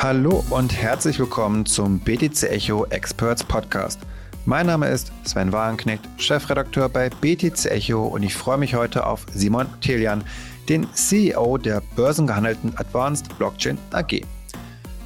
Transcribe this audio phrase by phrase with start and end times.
[0.00, 3.98] Hallo und herzlich willkommen zum BTC Echo Experts Podcast.
[4.44, 9.26] Mein Name ist Sven Wagenknecht, Chefredakteur bei BTC Echo und ich freue mich heute auf
[9.34, 10.22] Simon Telian,
[10.68, 14.22] den CEO der börsengehandelten Advanced Blockchain AG.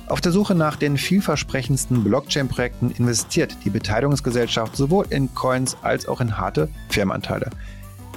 [0.09, 6.21] Auf der Suche nach den vielversprechendsten Blockchain-Projekten investiert die Beteiligungsgesellschaft sowohl in Coins als auch
[6.21, 7.49] in harte Firmenanteile.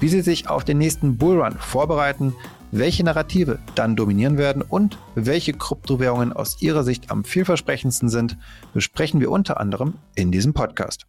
[0.02, 2.36] Wie sie sich auf den nächsten Bullrun vorbereiten,
[2.78, 8.38] welche Narrative dann dominieren werden und welche Kryptowährungen aus ihrer Sicht am vielversprechendsten sind,
[8.74, 11.06] besprechen wir unter anderem in diesem Podcast.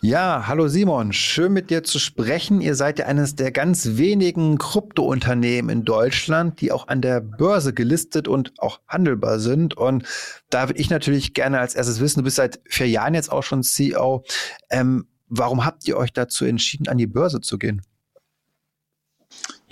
[0.00, 2.60] Ja, hallo Simon, schön mit dir zu sprechen.
[2.60, 7.74] Ihr seid ja eines der ganz wenigen Kryptounternehmen in Deutschland, die auch an der Börse
[7.74, 9.76] gelistet und auch handelbar sind.
[9.76, 10.04] Und
[10.50, 13.42] da würde ich natürlich gerne als erstes wissen, du bist seit vier Jahren jetzt auch
[13.42, 14.24] schon CEO.
[14.70, 17.82] Ähm, warum habt ihr euch dazu entschieden, an die Börse zu gehen?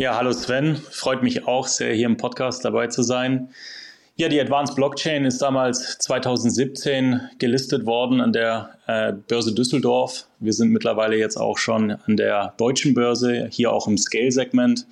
[0.01, 0.77] Ja, hallo Sven.
[0.77, 3.51] Freut mich auch sehr, hier im Podcast dabei zu sein.
[4.17, 10.25] Ja, die Advanced Blockchain ist damals 2017 gelistet worden an der äh, Börse Düsseldorf.
[10.41, 14.87] Wir sind mittlerweile jetzt auch schon an der deutschen Börse, hier auch im Scale-Segment.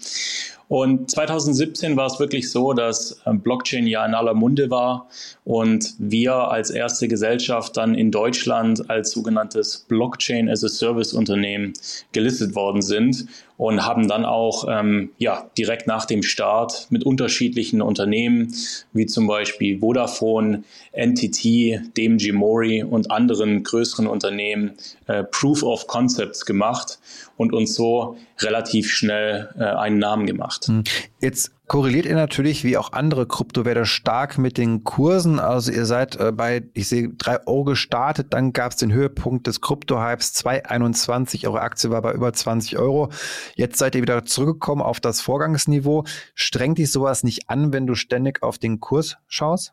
[0.68, 5.08] Und 2017 war es wirklich so, dass ähm, Blockchain ja in aller Munde war
[5.44, 11.72] und wir als erste Gesellschaft dann in Deutschland als sogenanntes Blockchain as a Service Unternehmen
[12.12, 13.26] gelistet worden sind
[13.56, 18.54] und haben dann auch ähm, ja, direkt nach dem Start mit unterschiedlichen Unternehmen
[18.92, 24.74] wie zum Beispiel Vodafone, NTT, DMG Mori und anderen größeren Unternehmen
[25.06, 26.98] äh, Proof of Concepts gemacht
[27.36, 30.66] und uns so relativ schnell äh, einen Namen gemacht.
[30.66, 30.82] Hm.
[31.20, 35.38] Jetzt korreliert ihr natürlich wie auch andere Kryptowerte stark mit den Kursen.
[35.38, 39.46] Also ihr seid äh, bei, ich sehe, 3 Euro gestartet, dann gab es den Höhepunkt
[39.46, 41.46] des Krypto-Hypes 2,21.
[41.46, 43.10] Eure Aktie war bei über 20 Euro.
[43.54, 46.02] Jetzt seid ihr wieder zurückgekommen auf das Vorgangsniveau.
[46.34, 49.72] Strengt dich sowas nicht an, wenn du ständig auf den Kurs schaust?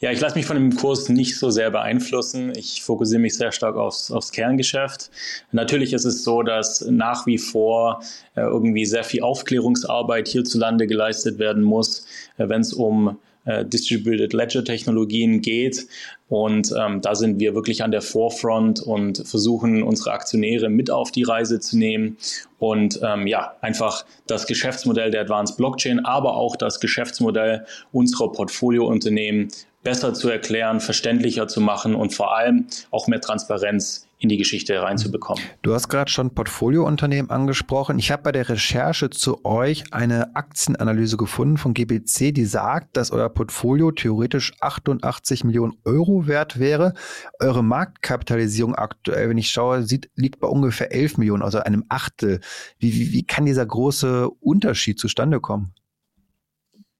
[0.00, 2.52] Ja, ich lasse mich von dem Kurs nicht so sehr beeinflussen.
[2.56, 5.10] Ich fokussiere mich sehr stark aufs, aufs Kerngeschäft.
[5.52, 8.02] Natürlich ist es so, dass nach wie vor
[8.34, 12.06] äh, irgendwie sehr viel Aufklärungsarbeit hierzulande geleistet werden muss,
[12.36, 15.86] äh, wenn es um äh, Distributed Ledger Technologien geht.
[16.34, 21.12] Und ähm, da sind wir wirklich an der Forefront und versuchen unsere Aktionäre mit auf
[21.12, 22.16] die Reise zu nehmen.
[22.58, 29.46] Und ähm, ja, einfach das Geschäftsmodell der Advanced Blockchain, aber auch das Geschäftsmodell unserer Portfoliounternehmen
[29.84, 34.80] besser zu erklären, verständlicher zu machen und vor allem auch mehr Transparenz in die Geschichte
[34.80, 35.44] reinzubekommen.
[35.60, 37.98] Du hast gerade schon Portfoliounternehmen angesprochen.
[37.98, 43.10] Ich habe bei der Recherche zu euch eine Aktienanalyse gefunden von GBC, die sagt, dass
[43.10, 46.94] euer Portfolio theoretisch 88 Millionen Euro wert wäre.
[47.38, 52.40] Eure Marktkapitalisierung aktuell, wenn ich schaue, sieht, liegt bei ungefähr 11 Millionen, also einem Achtel.
[52.78, 55.74] Wie, wie, wie kann dieser große Unterschied zustande kommen?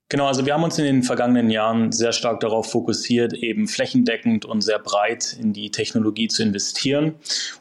[0.07, 4.45] Genau, also wir haben uns in den vergangenen Jahren sehr stark darauf fokussiert, eben flächendeckend
[4.45, 7.15] und sehr breit in die Technologie zu investieren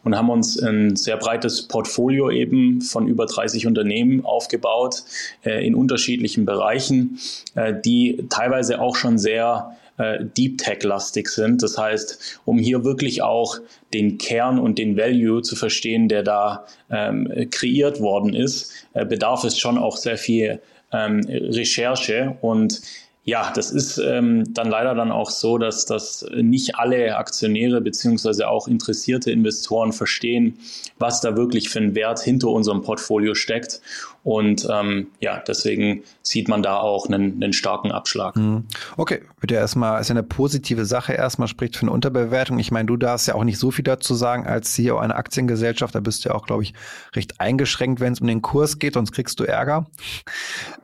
[0.05, 5.05] und haben uns ein sehr breites Portfolio eben von über 30 Unternehmen aufgebaut
[5.43, 7.19] äh, in unterschiedlichen Bereichen,
[7.55, 11.63] äh, die teilweise auch schon sehr äh, Deep Tech-lastig sind.
[11.63, 13.59] Das heißt, um hier wirklich auch
[13.95, 19.45] den Kern und den Value zu verstehen, der da ähm, kreiert worden ist, äh, bedarf
[19.45, 20.61] es schon auch sehr viel
[20.95, 22.81] ähm, Recherche und
[23.27, 28.49] ja, das ist ähm, dann leider dann auch so, dass das nicht alle Aktionäre beziehungsweise
[28.49, 30.59] auch interessierte Investoren verstehen,
[30.99, 33.81] was da wirklich für ein Wert hinter unserem Portfolio steckt.
[34.25, 38.37] Und ähm, ja, deswegen sieht man da auch einen, einen starken Abschlag.
[38.37, 38.65] Mhm.
[38.97, 42.59] Okay, wird ja erstmal, ist ja eine positive Sache erstmal, spricht für eine Unterbewertung.
[42.59, 45.95] Ich meine, du darfst ja auch nicht so viel dazu sagen als CEO einer Aktiengesellschaft.
[45.95, 46.73] Da bist du ja auch, glaube ich,
[47.15, 49.87] recht eingeschränkt, wenn es um den Kurs geht, sonst kriegst du Ärger.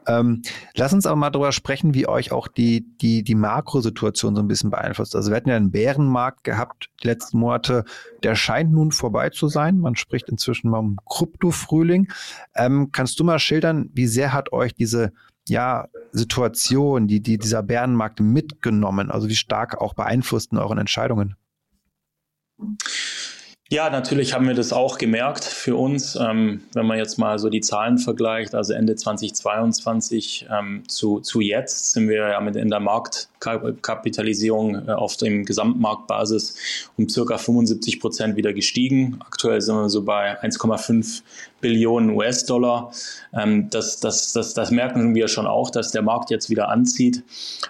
[0.07, 0.43] Ähm,
[0.75, 4.49] lass uns aber mal darüber sprechen, wie euch auch die, die, die Makrosituation so ein
[4.49, 5.17] bisschen beeinflusst.
[5.17, 7.85] Also wir hatten ja einen Bärenmarkt gehabt die letzten Monate.
[8.23, 9.79] Der scheint nun vorbei zu sein.
[9.79, 12.13] Man spricht inzwischen mal um Krypto-Frühling.
[12.55, 15.13] Ähm, kannst du mal schildern, wie sehr hat euch diese
[15.49, 19.11] ja, Situation, die, die dieser Bärenmarkt mitgenommen?
[19.11, 21.37] Also wie stark auch beeinflussten euren Entscheidungen?
[23.73, 26.17] Ja, natürlich haben wir das auch gemerkt für uns.
[26.17, 31.41] Ähm, wenn man jetzt mal so die Zahlen vergleicht, also Ende 2022 ähm, zu, zu
[31.41, 36.57] jetzt sind wir ja mit in der Marktkapitalisierung äh, auf dem Gesamtmarktbasis
[36.97, 39.21] um circa 75 Prozent wieder gestiegen.
[39.25, 41.23] Aktuell sind wir so bei 1,5
[41.61, 42.91] Billionen US-Dollar.
[43.33, 47.23] Ähm, das, das, das, das merken wir schon auch, dass der Markt jetzt wieder anzieht.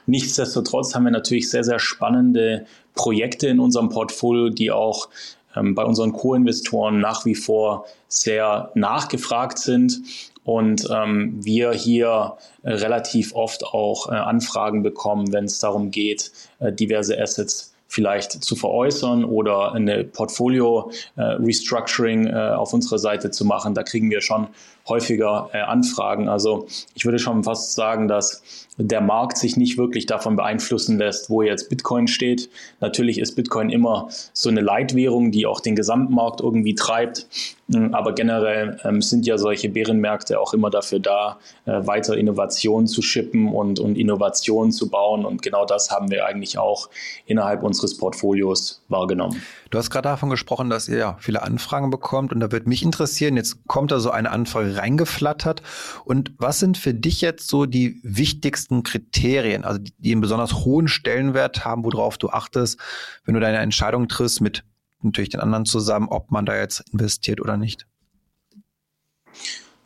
[0.07, 2.65] Nichtsdestotrotz haben wir natürlich sehr, sehr spannende
[2.95, 5.11] Projekte in unserem Portfolio, die auch
[5.57, 10.03] ähm, bei unseren Co-Investoren nach wie vor sehr nachgefragt sind
[10.45, 16.33] und ähm, wir hier äh, relativ oft auch äh, Anfragen bekommen, wenn es darum geht,
[16.59, 23.75] äh, diverse Assets vielleicht zu veräußern oder eine Portfolio-Restructuring äh, auf unserer Seite zu machen.
[23.75, 24.47] Da kriegen wir schon
[24.89, 26.29] häufiger äh, Anfragen.
[26.29, 31.31] Also ich würde schon fast sagen, dass der Markt sich nicht wirklich davon beeinflussen lässt,
[31.31, 32.49] wo jetzt Bitcoin steht.
[32.81, 37.27] Natürlich ist Bitcoin immer so eine Leitwährung, die auch den Gesamtmarkt irgendwie treibt.
[37.73, 42.87] Hm, aber generell ähm, sind ja solche Bärenmärkte auch immer dafür da, äh, weiter Innovationen
[42.87, 45.25] zu schippen und, und Innovationen zu bauen.
[45.25, 46.89] Und genau das haben wir eigentlich auch
[47.27, 49.43] innerhalb unseres Portfolios wahrgenommen.
[49.71, 52.83] Du hast gerade davon gesprochen, dass ihr ja viele Anfragen bekommt und da würde mich
[52.83, 55.63] interessieren, jetzt kommt da so eine Anfrage reingeflattert
[56.05, 60.65] und was sind für dich jetzt so die wichtigsten Kriterien, also die, die einen besonders
[60.65, 62.79] hohen Stellenwert haben, worauf du achtest,
[63.25, 64.65] wenn du deine Entscheidung triffst mit
[65.03, 67.87] natürlich den anderen zusammen, ob man da jetzt investiert oder nicht?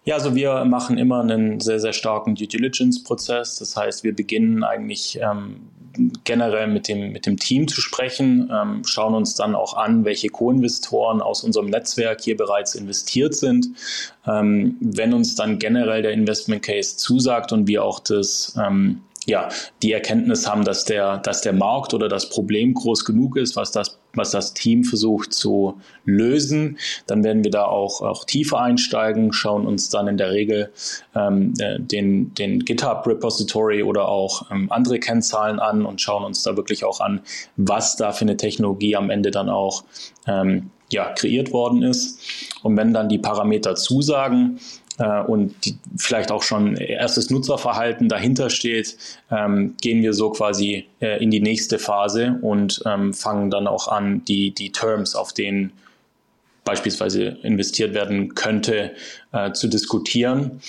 [0.06, 3.58] Ja, also wir machen immer einen sehr, sehr starken Due Diligence-Prozess.
[3.58, 5.70] Das heißt, wir beginnen eigentlich ähm,
[6.24, 10.28] generell mit dem, mit dem Team zu sprechen, ähm, schauen uns dann auch an, welche
[10.28, 13.68] Co-Investoren aus unserem Netzwerk hier bereits investiert sind.
[14.26, 19.48] Ähm, wenn uns dann generell der Investment Case zusagt und wir auch das ähm, ja,
[19.82, 23.72] die Erkenntnis haben, dass der, dass der Markt oder das Problem groß genug ist, was
[23.72, 29.32] das, was das Team versucht zu lösen, dann werden wir da auch, auch tiefer einsteigen,
[29.32, 30.72] schauen uns dann in der Regel
[31.14, 36.56] ähm, äh, den, den GitHub-Repository oder auch ähm, andere Kennzahlen an und schauen uns da
[36.56, 37.20] wirklich auch an,
[37.56, 39.84] was da für eine Technologie am Ende dann auch
[40.26, 42.20] ähm, ja, kreiert worden ist.
[42.62, 44.60] Und wenn dann die Parameter zusagen,
[44.98, 48.96] äh, und die, vielleicht auch schon erstes Nutzerverhalten dahinter steht,
[49.30, 53.88] ähm, gehen wir so quasi äh, in die nächste Phase und ähm, fangen dann auch
[53.88, 55.72] an, die, die Terms, auf denen
[56.64, 58.92] beispielsweise investiert werden könnte,
[59.32, 60.60] äh, zu diskutieren.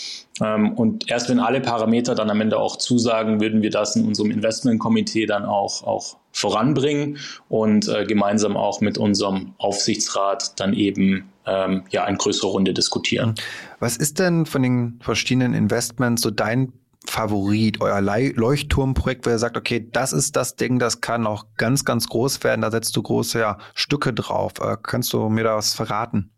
[0.42, 4.06] Ähm, und erst wenn alle Parameter dann am Ende auch zusagen, würden wir das in
[4.06, 11.30] unserem Investmentkomitee dann auch, auch voranbringen und äh, gemeinsam auch mit unserem Aufsichtsrat dann eben
[11.46, 13.36] ähm, ja eine größere Runde diskutieren.
[13.80, 16.74] Was ist denn von den verschiedenen Investments so dein
[17.08, 21.86] Favorit, euer Leuchtturmprojekt, wo ihr sagt, okay, das ist das Ding, das kann auch ganz,
[21.86, 24.54] ganz groß werden, da setzt du große ja, Stücke drauf.
[24.62, 26.32] Äh, kannst du mir da was verraten?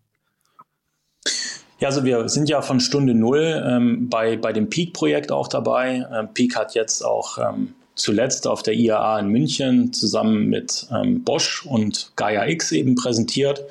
[1.80, 6.08] Ja, also wir sind ja von Stunde Null ähm, bei, bei dem Peak-Projekt auch dabei.
[6.12, 11.24] Ähm, Peak hat jetzt auch ähm, zuletzt auf der IAA in München zusammen mit ähm,
[11.24, 13.64] Bosch und Gaia X eben präsentiert.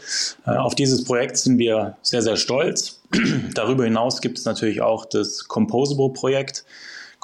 [0.46, 3.00] Äh, auf dieses Projekt sind wir sehr, sehr stolz.
[3.54, 6.64] Darüber hinaus gibt es natürlich auch das Composable-Projekt.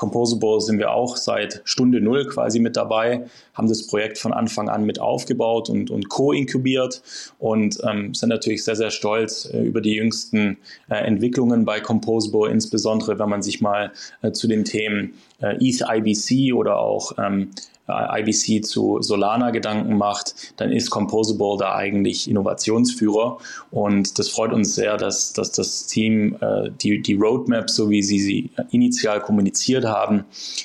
[0.02, 4.68] Composable sind wir auch seit Stunde Null quasi mit dabei, haben das Projekt von Anfang
[4.68, 7.02] an mit aufgebaut und, und co-inkubiert
[7.38, 10.58] und ähm, sind natürlich sehr, sehr stolz äh, über die jüngsten
[10.90, 15.84] äh, Entwicklungen bei Composable, insbesondere wenn man sich mal äh, zu den Themen äh, ETH
[15.88, 22.28] IBC oder auch ähm, äh, IBC zu Solana Gedanken macht, dann ist Composable da eigentlich
[22.28, 23.38] Innovationsführer.
[23.70, 28.02] Und das freut uns sehr, dass, dass das Team äh, die, die Roadmap, so wie
[28.02, 30.24] sie sie initial kommuniziert haben,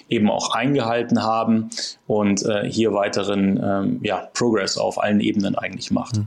[0.09, 1.69] eben auch eingehalten haben
[2.05, 6.21] und äh, hier weiteren ähm, ja, Progress auf allen Ebenen eigentlich macht.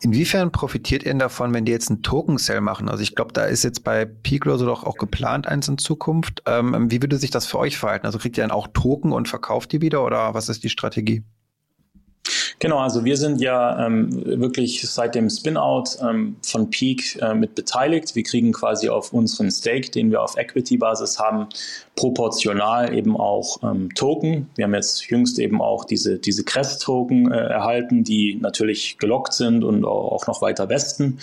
[0.00, 2.88] Inwiefern profitiert ihr denn davon, wenn die jetzt einen Token-Sale machen?
[2.88, 6.42] Also ich glaube, da ist jetzt bei Piclo so doch auch geplant eins in Zukunft.
[6.46, 8.06] Ähm, wie würde sich das für euch verhalten?
[8.06, 11.24] Also kriegt ihr dann auch Token und verkauft die wieder oder was ist die Strategie?
[12.60, 14.10] Genau, also wir sind ja ähm,
[14.40, 18.16] wirklich seit dem Spin-out ähm, von Peak äh, mit beteiligt.
[18.16, 21.46] Wir kriegen quasi auf unseren Stake, den wir auf Equity-Basis haben,
[21.94, 24.50] proportional eben auch ähm, Token.
[24.56, 29.62] Wir haben jetzt jüngst eben auch diese, diese Crest-Token äh, erhalten, die natürlich gelockt sind
[29.62, 31.18] und auch noch weiter westen,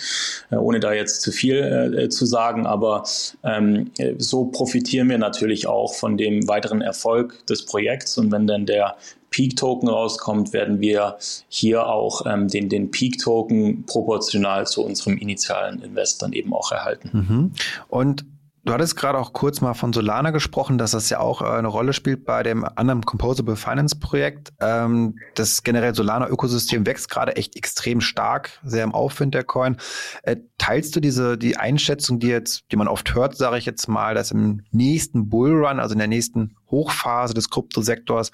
[0.50, 1.56] äh, ohne da jetzt zu viel
[1.98, 2.66] äh, zu sagen.
[2.66, 3.04] Aber
[3.44, 8.16] ähm, so profitieren wir natürlich auch von dem weiteren Erfolg des Projekts.
[8.16, 8.96] Und wenn dann der
[9.36, 11.18] Peak-Token rauskommt, werden wir
[11.50, 17.10] hier auch ähm, den, den Peak-Token proportional zu unserem initialen Invest dann eben auch erhalten.
[17.12, 17.52] Mhm.
[17.88, 18.24] Und
[18.66, 21.68] Du hattest gerade auch kurz mal von Solana gesprochen, dass das ja auch äh, eine
[21.68, 24.52] Rolle spielt bei dem anderen Composable Finance Projekt.
[24.60, 29.76] Ähm, das generell Solana-Ökosystem wächst gerade echt extrem stark, sehr im Aufwind der Coin.
[30.24, 33.86] Äh, teilst du diese die Einschätzung, die jetzt, die man oft hört, sage ich jetzt
[33.86, 38.32] mal, dass im nächsten Bullrun, also in der nächsten Hochphase des Kryptosektors,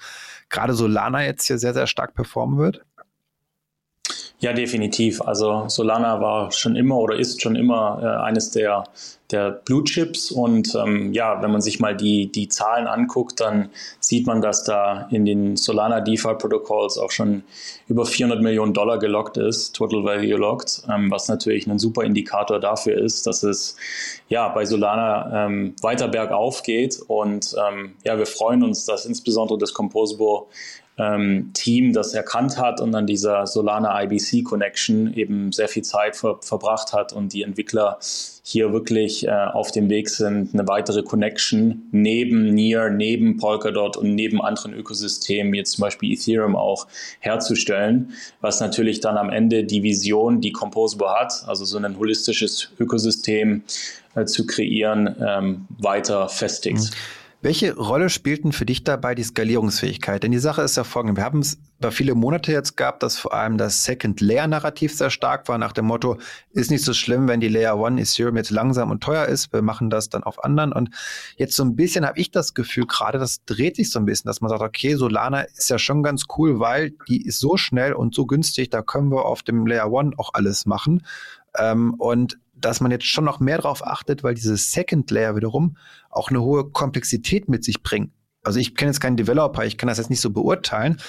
[0.49, 2.83] gerade Solana jetzt hier sehr, sehr stark performen wird?
[4.39, 5.21] Ja, definitiv.
[5.21, 8.83] Also Solana war schon immer oder ist schon immer äh, eines der,
[9.31, 10.31] der Blue Chips.
[10.31, 13.69] Und ähm, ja, wenn man sich mal die, die Zahlen anguckt, dann
[14.01, 17.43] sieht man, dass da in den Solana DeFi Protocols auch schon
[17.87, 22.59] über 400 Millionen Dollar gelockt ist, Total Value locked, ähm, was natürlich ein super Indikator
[22.59, 23.77] dafür ist, dass es
[24.27, 26.99] ja bei Solana ähm, weiter bergauf geht.
[27.07, 30.47] Und ähm, ja, wir freuen uns, dass insbesondere das Composable
[30.97, 36.15] ähm, Team das erkannt hat und an dieser Solana IBC Connection eben sehr viel Zeit
[36.15, 37.97] ver verbracht hat und die Entwickler
[38.43, 44.13] hier wirklich äh, auf dem Weg sind, eine weitere Connection neben Near, neben Polkadot und
[44.13, 46.87] neben anderen Ökosystemen, jetzt zum Beispiel Ethereum auch,
[47.19, 52.69] herzustellen, was natürlich dann am Ende die Vision, die Composable hat, also so ein holistisches
[52.79, 53.63] Ökosystem
[54.15, 56.77] äh, zu kreieren, ähm, weiter festigt.
[56.77, 57.22] Mhm.
[57.43, 60.23] Welche Rolle spielten für dich dabei die Skalierungsfähigkeit?
[60.23, 61.17] Denn die Sache ist ja folgende.
[61.17, 65.49] Wir haben es über viele Monate jetzt gehabt, dass vor allem das Second-Layer-Narrativ sehr stark
[65.49, 66.15] war, nach dem Motto,
[66.51, 69.61] ist nicht so schlimm, wenn die Layer One Ethereum jetzt langsam und teuer ist, wir
[69.61, 70.71] machen das dann auf anderen.
[70.71, 70.91] Und
[71.35, 74.29] jetzt so ein bisschen habe ich das Gefühl, gerade das dreht sich so ein bisschen,
[74.29, 77.91] dass man sagt, okay, Solana ist ja schon ganz cool, weil die ist so schnell
[77.91, 81.05] und so günstig, da können wir auf dem Layer One auch alles machen.
[81.59, 85.77] Ähm, und dass man jetzt schon noch mehr darauf achtet, weil dieses Second Layer wiederum
[86.09, 88.11] auch eine hohe Komplexität mit sich bringt.
[88.43, 90.99] Also ich kenne jetzt keinen Developer, ich kann das jetzt nicht so beurteilen.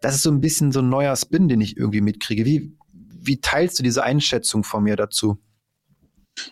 [0.00, 2.44] Das ist so ein bisschen so ein neuer Spin, den ich irgendwie mitkriege.
[2.44, 5.38] Wie, wie teilst du diese Einschätzung von mir dazu?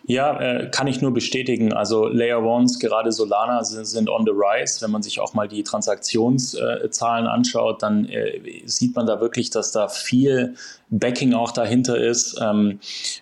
[0.05, 1.73] Ja, äh, kann ich nur bestätigen.
[1.73, 4.81] Also Layer Ones, gerade Solana, sind, sind, on the rise.
[4.81, 9.71] Wenn man sich auch mal die Transaktionszahlen anschaut, dann äh, sieht man da wirklich, dass
[9.71, 10.55] da viel
[10.99, 12.39] Backing auch dahinter ist.
[12.41, 12.79] Ähm,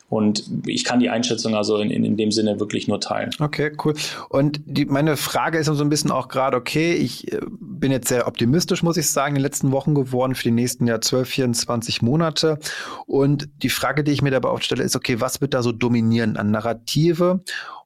[0.10, 3.32] und ich kann die Einschätzung also in, in, in, dem Sinne wirklich nur teilen.
[3.40, 3.94] Okay, cool.
[4.30, 8.10] Und die, meine Frage ist so ein bisschen auch gerade, okay, ich äh, bin jetzt
[8.10, 11.30] sehr optimistisch, muss ich sagen, in den letzten Wochen geworden für die nächsten Jahr 12,
[11.30, 12.60] 24 Monate.
[13.08, 15.72] Und die Frage, die ich mir dabei auch stelle, ist, okay, was wird da so
[15.72, 17.44] dominieren an Narrative?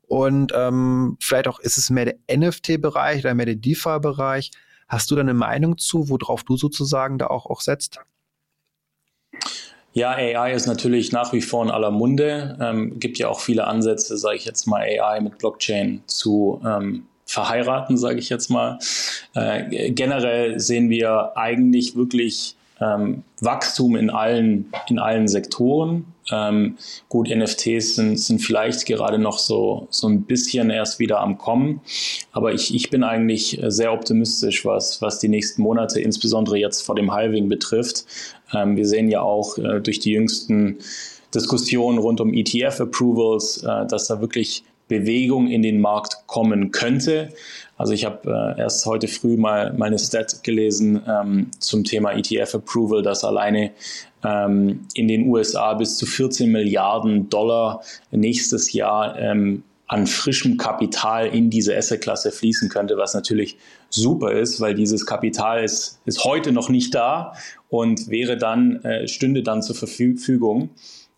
[0.08, 4.52] Und ähm, vielleicht auch, ist es mehr der NFT-Bereich oder mehr der DeFi-Bereich?
[4.88, 8.00] Hast du da eine Meinung zu, worauf du sozusagen da auch, auch setzt?
[9.94, 12.58] Ja, AI ist natürlich nach wie vor in aller Munde.
[12.62, 17.08] Ähm, gibt ja auch viele Ansätze, sage ich jetzt mal, AI mit Blockchain zu ähm,
[17.26, 18.78] verheiraten, sage ich jetzt mal.
[19.34, 26.06] Äh, generell sehen wir eigentlich wirklich ähm, Wachstum in allen, in allen Sektoren.
[26.32, 26.78] Ähm,
[27.08, 31.82] gut, NFTs sind, sind vielleicht gerade noch so, so ein bisschen erst wieder am Kommen,
[32.32, 36.96] aber ich, ich bin eigentlich sehr optimistisch, was, was die nächsten Monate, insbesondere jetzt vor
[36.96, 38.06] dem Halving betrifft.
[38.54, 40.80] Ähm, wir sehen ja auch äh, durch die jüngsten
[41.34, 47.30] Diskussionen rund um ETF-Approvals, äh, dass da wirklich Bewegung in den Markt kommen könnte.
[47.78, 53.02] Also ich habe äh, erst heute früh mal meine Stat gelesen ähm, zum Thema ETF-Approval,
[53.02, 53.72] dass alleine
[54.24, 61.28] ähm, in den USA bis zu 14 Milliarden Dollar nächstes Jahr ähm, an frischem Kapital
[61.28, 63.58] in diese Asset-Klasse fließen könnte, was natürlich
[63.90, 67.34] super ist, weil dieses Kapital ist, ist heute noch nicht da
[67.70, 70.70] und wäre dann, äh, stünde dann zur Verfügung,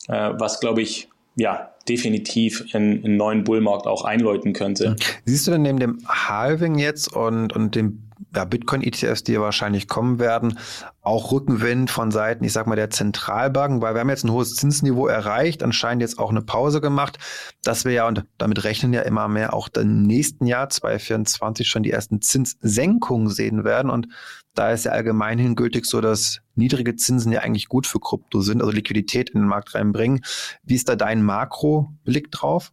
[0.08, 1.08] äh, was glaube ich,
[1.38, 4.96] ja, definitiv einen, einen neuen Bullmarkt auch einläuten könnte.
[5.26, 10.20] Siehst du denn neben dem Halving jetzt und, und dem ja, Bitcoin-ETFs, die wahrscheinlich kommen
[10.20, 10.60] werden,
[11.02, 14.56] auch Rückenwind von Seiten, ich sag mal, der Zentralbanken, weil wir haben jetzt ein hohes
[14.56, 17.18] Zinsniveau erreicht, anscheinend jetzt auch eine Pause gemacht,
[17.64, 21.84] dass wir ja, und damit rechnen ja immer mehr, auch im nächsten Jahr 2024 schon
[21.84, 23.90] die ersten Zinssenkungen sehen werden.
[23.90, 24.08] Und
[24.54, 28.62] da ist ja allgemein gültig so, dass niedrige Zinsen ja eigentlich gut für Krypto sind,
[28.62, 30.22] also Liquidität in den Markt reinbringen.
[30.64, 32.72] Wie ist da dein Makro-Blick drauf?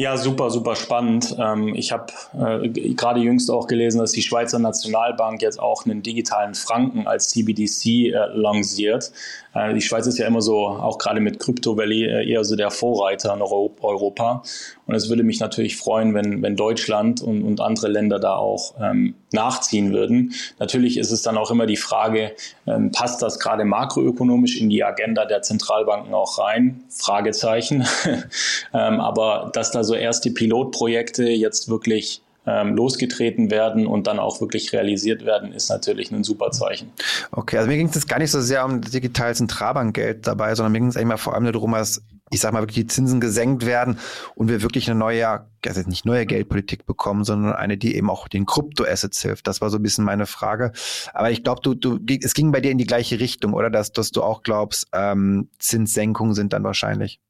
[0.00, 1.34] Ja, super, super spannend.
[1.40, 6.04] Ähm, ich habe äh, gerade jüngst auch gelesen, dass die Schweizer Nationalbank jetzt auch einen
[6.04, 9.10] digitalen Franken als CBDC äh, lanciert.
[9.58, 12.56] Äh, die Schweiz ist ja immer so, auch gerade mit Crypto Valley, äh, eher so
[12.56, 14.42] der Vorreiter in Europa.
[14.86, 18.74] Und es würde mich natürlich freuen, wenn, wenn Deutschland und, und andere Länder da auch
[18.80, 20.32] ähm, nachziehen würden.
[20.58, 22.32] Natürlich ist es dann auch immer die Frage,
[22.66, 26.84] ähm, passt das gerade makroökonomisch in die Agenda der Zentralbanken auch rein?
[26.90, 27.86] Fragezeichen.
[28.74, 34.40] ähm, aber dass da so erste Pilotprojekte jetzt wirklich ähm, losgetreten werden und dann auch
[34.40, 36.90] wirklich realisiert werden, ist natürlich ein super Zeichen.
[37.30, 40.80] Okay, also mir ging es gar nicht so sehr um digitales Zentralbankgeld dabei, sondern mir
[40.80, 43.64] ging es eigentlich mal vor allem darum, dass ich sag mal, wirklich die Zinsen gesenkt
[43.64, 43.98] werden
[44.34, 48.28] und wir wirklich eine neue, also nicht neue Geldpolitik bekommen, sondern eine, die eben auch
[48.28, 49.46] den Kryptoassets hilft.
[49.46, 50.72] Das war so ein bisschen meine Frage.
[51.14, 53.70] Aber ich glaube, du, du, es ging bei dir in die gleiche Richtung, oder?
[53.70, 57.20] Dass, dass du auch glaubst, ähm, Zinssenkungen sind dann wahrscheinlich.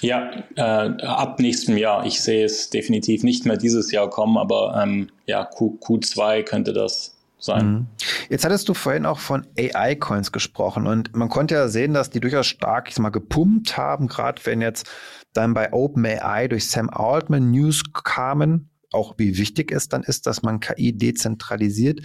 [0.00, 2.06] Ja, äh, ab nächstem Jahr.
[2.06, 6.72] Ich sehe es definitiv nicht mehr dieses Jahr kommen, aber ähm, ja, Q, Q2 könnte
[6.72, 7.66] das sein.
[7.66, 7.86] Mhm.
[8.28, 12.20] Jetzt hattest du vorhin auch von AI-Coins gesprochen und man konnte ja sehen, dass die
[12.20, 14.88] durchaus stark ich sag mal gepumpt haben, gerade wenn jetzt
[15.32, 20.42] dann bei OpenAI durch Sam Altman News kamen, auch wie wichtig es dann ist, dass
[20.42, 22.00] man KI dezentralisiert.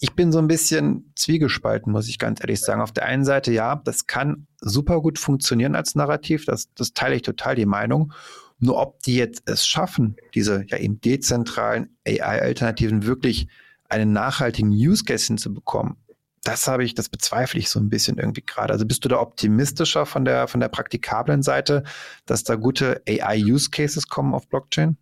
[0.00, 2.80] Ich bin so ein bisschen zwiegespalten, muss ich ganz ehrlich sagen.
[2.80, 7.16] Auf der einen Seite, ja, das kann super gut funktionieren als Narrativ, das, das teile
[7.16, 8.12] ich total die Meinung.
[8.58, 13.48] Nur ob die jetzt es schaffen, diese ja eben dezentralen AI-Alternativen wirklich
[13.88, 15.96] einen nachhaltigen Use Case hinzubekommen,
[16.44, 18.72] das habe ich, das bezweifle ich so ein bisschen irgendwie gerade.
[18.72, 21.84] Also bist du da optimistischer von der, von der praktikablen Seite,
[22.26, 24.98] dass da gute AI-Use Cases kommen auf Blockchain?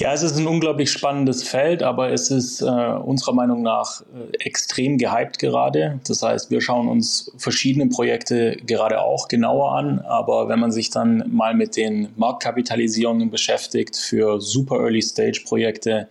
[0.00, 4.44] Ja, es ist ein unglaublich spannendes Feld, aber es ist äh, unserer Meinung nach äh,
[4.44, 5.98] extrem gehypt gerade.
[6.06, 10.90] Das heißt, wir schauen uns verschiedene Projekte gerade auch genauer an, aber wenn man sich
[10.90, 16.08] dann mal mit den Marktkapitalisierungen beschäftigt für super Early Stage Projekte,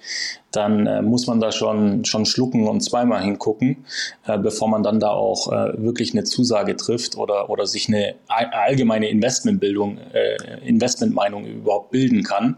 [0.58, 3.86] dann äh, muss man da schon, schon schlucken und zweimal hingucken,
[4.26, 8.16] äh, bevor man dann da auch äh, wirklich eine Zusage trifft oder, oder sich eine
[8.28, 10.36] allgemeine Investmentbildung, äh,
[10.66, 12.58] Investmentmeinung überhaupt bilden kann.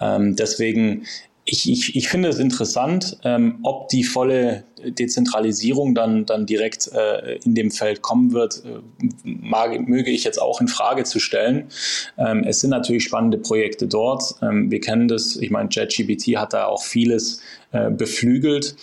[0.00, 1.06] Ähm, deswegen
[1.48, 7.36] ich, ich, ich finde es interessant, ähm, ob die volle Dezentralisierung dann, dann direkt äh,
[7.36, 8.80] in dem Feld kommen wird, äh,
[9.22, 11.68] mag, möge ich jetzt auch in Frage zu stellen.
[12.18, 14.34] Ähm, es sind natürlich spannende Projekte dort.
[14.42, 18.74] Ähm, wir kennen das, ich meine, JetGBT hat da auch vieles äh, beflügelt.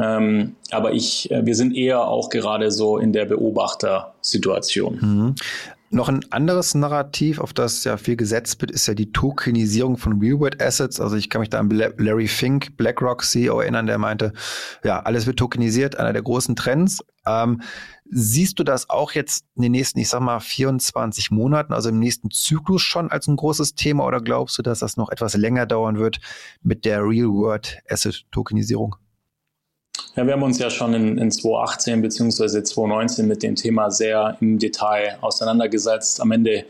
[0.00, 4.98] Ähm, aber ich, äh, wir sind eher auch gerade so in der Beobachtersituation.
[5.00, 5.34] Mhm.
[5.90, 10.20] Noch ein anderes Narrativ, auf das ja viel gesetzt wird, ist ja die Tokenisierung von
[10.20, 11.00] Real-World Assets.
[11.00, 14.34] Also ich kann mich da an Larry Fink, BlackRock CEO erinnern, der meinte,
[14.84, 16.98] ja, alles wird tokenisiert, einer der großen Trends.
[17.26, 17.62] Ähm,
[18.10, 21.98] siehst du das auch jetzt in den nächsten, ich sag mal, 24 Monaten, also im
[21.98, 25.64] nächsten Zyklus schon als ein großes Thema oder glaubst du, dass das noch etwas länger
[25.64, 26.20] dauern wird
[26.62, 28.96] mit der Real-World Asset Tokenisierung?
[30.18, 32.64] Ja, wir haben uns ja schon in, in 2018 bzw.
[32.64, 36.20] 2019 mit dem Thema sehr im Detail auseinandergesetzt.
[36.20, 36.64] Am Ende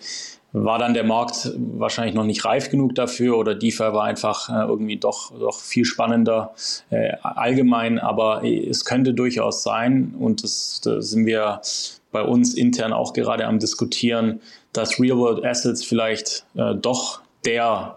[0.53, 4.67] war dann der Markt wahrscheinlich noch nicht reif genug dafür oder DeFi war einfach äh,
[4.69, 6.53] irgendwie doch, doch viel spannender
[6.91, 11.63] äh, allgemein, aber es könnte durchaus sein und das, da sind wir
[12.13, 14.43] bei uns intern auch gerade am diskutieren,
[14.75, 17.97] dass Real-World Assets vielleicht äh, doch der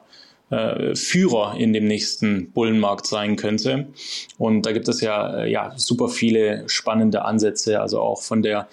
[0.52, 3.88] äh, Führer in dem nächsten Bullenmarkt sein könnte.
[4.38, 8.68] Und da gibt es ja, äh, ja super viele spannende Ansätze, also auch von der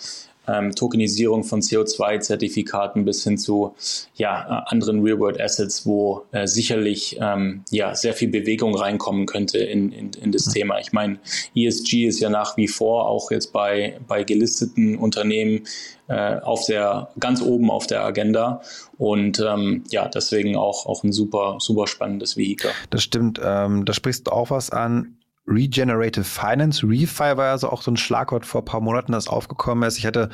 [0.49, 3.75] ähm, Tokenisierung von CO2-Zertifikaten bis hin zu
[4.15, 9.93] ja, äh, anderen Real-World-Assets, wo äh, sicherlich ähm, ja, sehr viel Bewegung reinkommen könnte in,
[9.93, 10.53] in, in das mhm.
[10.53, 10.79] Thema.
[10.81, 11.19] Ich meine,
[11.55, 15.67] ESG ist ja nach wie vor auch jetzt bei, bei gelisteten Unternehmen
[16.09, 18.63] äh, auf der ganz oben auf der Agenda
[18.97, 22.71] und ähm, ja deswegen auch auch ein super super spannendes Vehikel.
[22.91, 25.19] Das stimmt, ähm, da sprichst du auch was an.
[25.49, 26.87] Regenerative Finance.
[26.87, 29.99] Refi war also auch so ein Schlagwort vor ein paar Monaten, das aufgekommen ist.
[29.99, 30.29] Ich hatte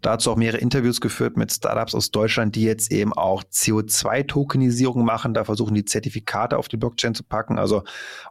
[0.00, 5.34] dazu auch mehrere Interviews geführt mit Startups aus Deutschland, die jetzt eben auch CO2-Tokenisierung machen.
[5.34, 7.58] Da versuchen die Zertifikate auf die Blockchain zu packen.
[7.58, 7.82] Also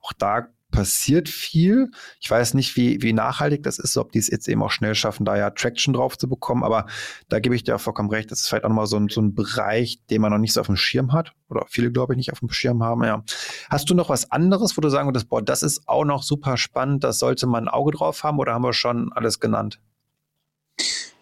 [0.01, 1.89] auch da passiert viel.
[2.19, 4.95] Ich weiß nicht, wie, wie nachhaltig das ist, ob die es jetzt eben auch schnell
[4.95, 6.63] schaffen, da ja Traction drauf zu bekommen.
[6.63, 6.85] Aber
[7.27, 8.31] da gebe ich dir auch vollkommen recht.
[8.31, 10.61] Das ist vielleicht auch nochmal so ein, so ein Bereich, den man noch nicht so
[10.61, 11.33] auf dem Schirm hat.
[11.49, 13.03] Oder viele, glaube ich, nicht auf dem Schirm haben.
[13.03, 13.23] Ja.
[13.69, 16.57] Hast du noch was anderes, wo du sagen würdest, boah, das ist auch noch super
[16.57, 19.79] spannend, das sollte man ein Auge drauf haben oder haben wir schon alles genannt?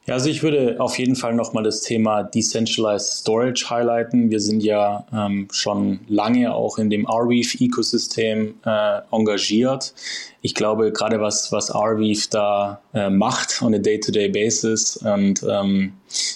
[0.08, 4.30] Ja, also ich würde auf jeden Fall nochmal das Thema Decentralized Storage highlighten.
[4.30, 9.94] Wir sind ja ähm, schon lange auch in dem Arweave-Ökosystem äh, engagiert.
[10.42, 15.44] Ich glaube, gerade was, was Arweave da äh, macht on a day-to-day -day basis und
[15.44, 15.92] ähm,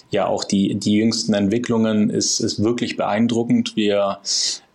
[0.09, 3.77] ja auch die, die jüngsten Entwicklungen ist, ist wirklich beeindruckend.
[3.77, 4.17] Wir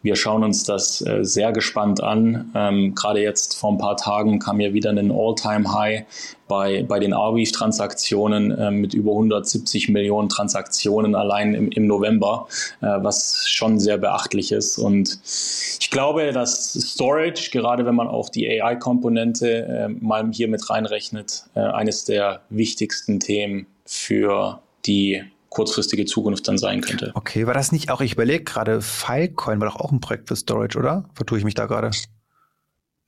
[0.07, 2.53] wir schauen uns das äh, sehr gespannt an.
[2.55, 6.05] Ähm, Gerade jetzt vor ein paar Tagen kam ja wieder ein All-Time-High
[6.47, 12.47] bei, bei den Arweave-Transaktionen äh, mit über 170 Millionen Transaktionen allein im, im November,
[12.81, 14.79] äh, was schon sehr beachtlich ist.
[14.79, 15.19] Und
[15.81, 21.47] ich glaube, dass Storage, gerade wenn man auch die AI-Komponente äh, mal hier mit reinrechnet,
[21.57, 25.25] äh, eines der wichtigsten Themen für die
[25.57, 27.13] kurzfristige Zukunft dann sein könnte.
[27.15, 30.37] Okay, war das nicht auch, ich überlege gerade, Filecoin war doch auch ein Projekt für
[30.37, 31.09] Storage, oder?
[31.15, 31.91] Vertue ich mich da gerade?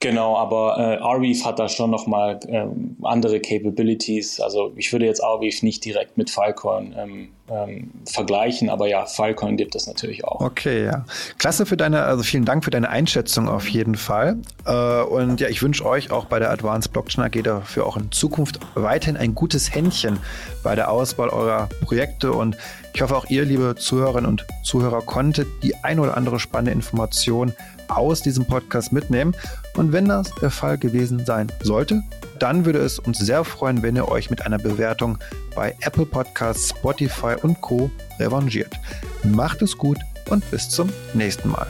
[0.01, 4.39] Genau, aber äh, Arweave hat da schon nochmal ähm, andere Capabilities.
[4.39, 9.57] Also ich würde jetzt Arweave nicht direkt mit Filecoin ähm, ähm, vergleichen, aber ja, Filecoin
[9.57, 10.41] gibt es natürlich auch.
[10.41, 11.05] Okay, ja.
[11.39, 14.37] Klasse für deine, also vielen Dank für deine Einschätzung auf jeden Fall.
[14.67, 18.13] Äh, und ja, ich wünsche euch auch bei der Advanced Blockchain AG dafür auch in
[18.13, 20.21] Zukunft weiterhin ein gutes Händchen
[20.63, 22.57] bei der Auswahl eurer Projekte und
[22.95, 27.53] ich hoffe auch ihr, liebe Zuhörerinnen und Zuhörer, konntet die ein oder andere spannende Information
[27.89, 29.35] aus diesem Podcast mitnehmen.
[29.79, 32.03] Und wenn das der Fall gewesen sein sollte,
[32.41, 35.19] dann würde es uns sehr freuen, wenn ihr euch mit einer Bewertung
[35.55, 37.89] bei Apple Podcasts, Spotify und Co.
[38.19, 38.75] revanchiert.
[39.23, 39.99] Macht es gut
[40.31, 41.69] und bis zum nächsten Mal.